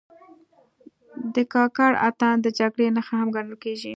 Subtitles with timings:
[1.33, 3.89] د کاکړ اتن د جګړې نښه هم ګڼل کېږي.